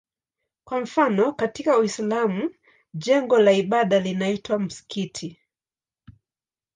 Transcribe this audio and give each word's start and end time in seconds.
Kwa 0.63 0.81
mfano 0.81 1.33
katika 1.33 1.77
Uislamu 1.77 2.55
jengo 2.93 3.39
la 3.39 3.51
ibada 3.51 3.99
linaitwa 3.99 4.59
msikiti. 4.59 5.37